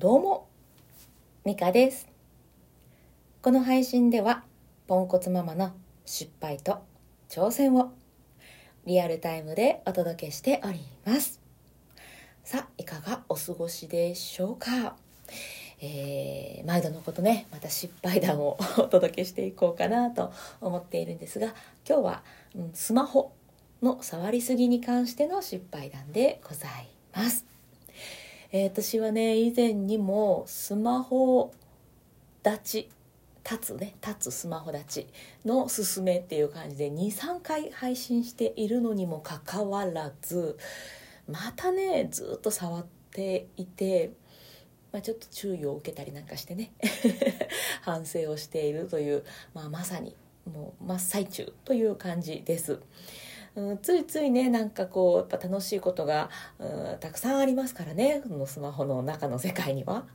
[0.00, 0.46] どうも、
[1.44, 2.06] ミカです。
[3.42, 4.44] この配信では、
[4.86, 5.72] ポンコツママの
[6.06, 6.78] 失敗と
[7.28, 7.90] 挑戦を
[8.86, 11.40] リアルタイムでお届けしております。
[12.44, 14.94] さあ、いかがお過ごしでしょうか？
[15.80, 22.22] えー毎度のことねまた失敗談を お届けしていこうかなと思っているんですが今日は、
[22.54, 23.32] うんスマホ
[23.82, 27.57] の触りすぎに関しての失敗談でございます。
[28.50, 31.52] えー私はね以前にもスマホ
[32.44, 32.88] 立ち
[33.48, 35.06] 立つね立つスマホ立ち
[35.44, 40.58] のすすめっていう感じで23回配信しているのにもかかわらず
[41.26, 44.12] またねずっと触っていて、
[44.92, 46.72] まあ、ちょっと注意を受けたりなんかしてね
[47.82, 49.24] 反省をしているという、
[49.54, 50.14] まあ、まさに
[50.46, 52.80] もう真っ最中という感じです。
[53.58, 56.30] うん、ついついねなんかこうやっぱ楽しいことが、
[56.60, 60.06] うん、たくさんありますからねこのスマホの中の世界には。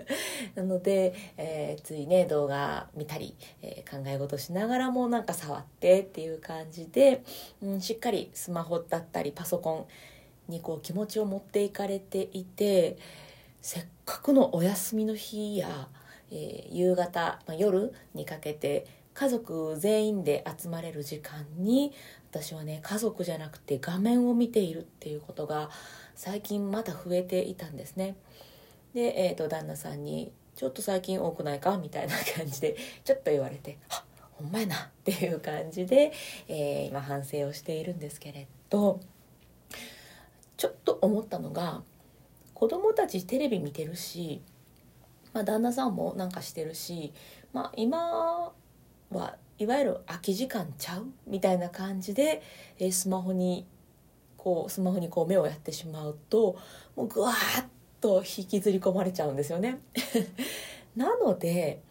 [0.54, 7.22] なので、えーついね動画見たり、えー考え事しながらもなんか触ってっていう感じで、
[7.62, 9.86] うん、しっかりスマホだったりパソコ
[10.48, 12.98] ンにこう気持ちを持っていかれていて
[13.62, 15.88] せっかくのお休みの日や、
[16.30, 21.92] えー夕方、まあ、夜にかけて家族全員で集まれる時間に
[22.30, 25.70] 私はね家族じゃなくて画面を見ているっていうことが
[26.14, 28.16] 最近また増えていたんですね。
[28.94, 36.12] で、えー、と旦那さんに「ちょっと最近多くないか?」みたいな感じでちょっと言われて「あほんまやな」っていう感じで、
[36.48, 39.00] えー今反省をしているんですけれど
[40.56, 41.82] ちょっと思ったのが
[42.54, 44.42] 子供たちテレビ見てるし、
[45.32, 47.12] まあ、旦那さんもなんかしてるし、
[47.52, 48.52] まあ、今
[49.10, 51.06] はいわゆる空き時間ちゃう？
[51.26, 52.42] みたいな感じで、
[52.78, 53.66] えースマホに
[54.38, 56.56] こうスマホにこう目をやってしまうと
[56.96, 57.66] もうぐわーっ
[58.00, 59.80] と引きずり込まれちゃうんですよね。
[60.96, 61.82] なので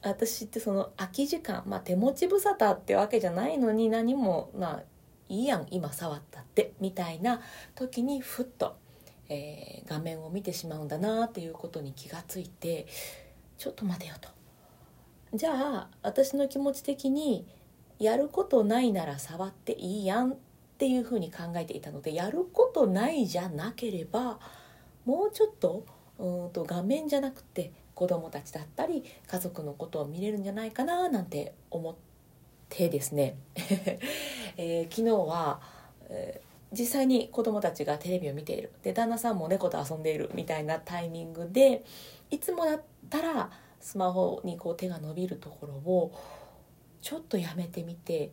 [0.00, 4.82] 私ってその空き時間、まあ、手持ち無沙汰ってわけじゃないのに何もまあ
[5.28, 7.42] いいやん今触ったってみたいな
[7.74, 8.76] 時にふっと、
[9.28, 12.86] えー画面を見てしまうんだなっていうことに気がついて
[13.58, 14.28] ちょっと待てよと。
[15.34, 17.46] じゃあ私の気持ち的に
[17.98, 20.36] やることないなら触っていいやんっ
[20.78, 24.40] ていうふうに考えていたのでやることないじゃなければ
[25.04, 25.84] もうちょっと
[26.18, 31.94] うんと画面じゃなくて子供たちだったり家族のことを見れるんじゃないかななんて思っ
[32.68, 33.36] てですね、
[34.56, 35.60] えー昨日は、
[36.08, 38.70] えー実際に子供たちがテレビを見ている。
[38.82, 41.84] で旦那さんも猫と遊んでいるみたいなタイミングで
[42.30, 46.12] いつもだったらスマホにこう手が伸びるところを
[47.00, 48.30] ちょっとやめてみて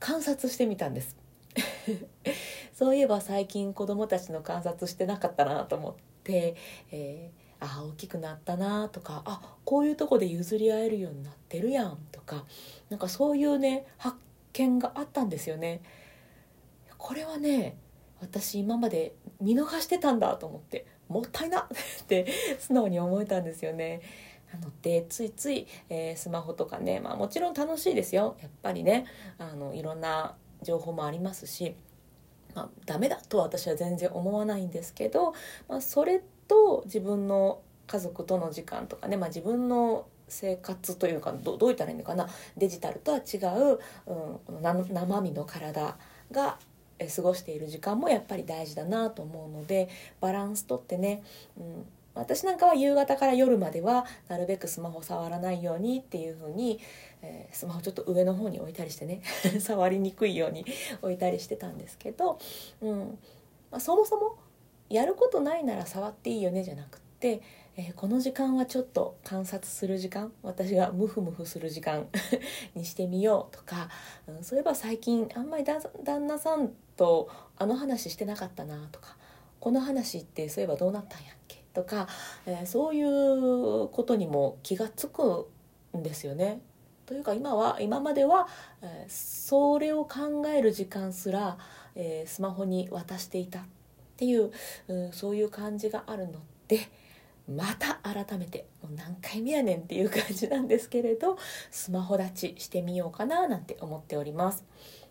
[0.00, 1.16] 観察してみたんです。
[2.74, 5.94] そういえば最近子供たちの観察してなかったなと思っ
[6.24, 6.56] て、
[6.90, 12.44] えーあ大きくなったなとかあこういうとこで譲り合えるようになってるやんとか
[12.90, 14.16] なんかそういうね発
[14.52, 15.82] 見があったんですよね。
[16.98, 17.76] これはね
[18.20, 20.86] 私今まで見逃してたんだと思って。
[21.08, 21.60] もったいな。
[21.68, 22.26] って
[22.58, 24.00] 素直に思えたんですよね。
[24.52, 28.36] なのでついつい、えースマホとかね、まあ、もちろん楽しいですよ。
[28.40, 29.06] やっぱりね
[29.38, 31.74] あのいろんな情報もありますし、
[32.54, 35.34] まあ、ダメだとは私は全然思わないんですけど、
[35.68, 42.28] まあ、それと自分の家族との時間とかね、まあ、自分の生活というかどどう言ったらいいのかな。
[42.56, 45.96] デジタルとは違う、うん、この生身の体
[46.30, 46.58] が
[47.14, 49.88] 過ごしている時間もやっぱり大事だなと思うので
[50.20, 51.22] バランスとってね、
[51.58, 56.80] うん、私なんかは夕方から夜まではなるべくスマホ触らないようにっていう風に、
[57.22, 59.22] えースマホちょっと上の方に置いたりしてね
[59.60, 60.64] 触りにくいように
[61.02, 62.38] 置いたりしてたんですけど、
[62.80, 63.18] うん
[63.70, 64.36] まあ、そもそも
[64.88, 67.40] やることないなら触っていいよねじゃなくって、
[67.76, 72.06] えーこの時間はちょっと観察する時間私がムフムフする時間
[72.74, 73.88] にしてみようとか、
[74.28, 79.16] うん、そういえば最近あんまり旦那さんとあの話してなかったなとか
[79.58, 82.06] この話ってそういえばどうなったんやっけとか、
[82.46, 85.48] えーそういうことにも気がつく
[85.96, 86.60] んですよね。
[87.06, 88.46] というか今は今までは、
[88.82, 91.58] えーそれを考える時間すら、
[91.94, 93.62] えースマホに渡していたっ
[94.16, 94.52] ていう、
[94.88, 96.78] うんそういう感じがあるので
[97.48, 101.36] また改めてもう何回目やねんっていう感じなんですけれど
[101.70, 104.64] スマホ立ちしてみようかななんて思っております。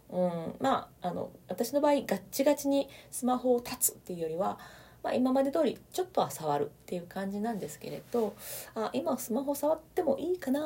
[0.10, 4.60] うん、まああの私の場合ガッチガチにスマホを立つっていうよりは、
[5.04, 8.36] まあ、今まで通りちょっとは触るっていう感じなんですけれど
[8.76, 10.62] あ今スマホ触ってもいいかな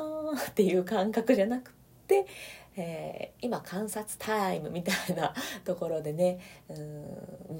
[0.50, 1.72] っていう感覚じゃなく
[2.06, 2.26] て、
[2.76, 5.32] えー今観察タイムみたいな
[5.64, 6.80] ところでねうんう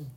[0.01, 0.13] ん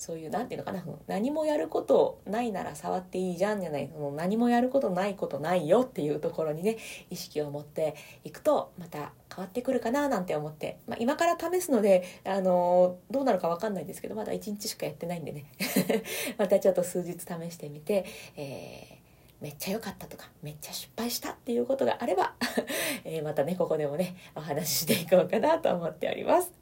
[0.00, 6.78] そういう何て言うのかな何もやることないなら触っていいじゃんじゃないその何もやることないことないよっていうところにね
[7.10, 7.94] 意識を持って
[8.24, 15.44] いくとまた変わってくるかななんて思って、まあ、今から試すので、あのー、どうなるか分かんないんですけどまだ1日しかやってないんでね
[16.38, 18.06] またちょっと数日試してみて、
[18.38, 19.00] えー
[19.40, 22.34] めっちゃ良かったとかめっちゃ失敗したっていうことがあれば
[23.04, 26.52] えまたねここでもねお話ししていこうかなと思っております。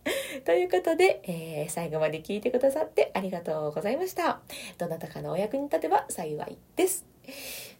[0.44, 4.40] ということで、えー、最後まで聞いてくださってありがとうございました。
[4.78, 7.06] どなたかのお役に立てば幸いです。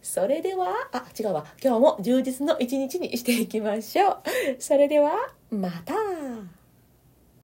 [0.01, 1.45] それでは、あ、違うわ。
[1.61, 4.21] 今日も充実の一日にしていきましょう。
[4.59, 5.11] それでは、
[5.49, 5.93] また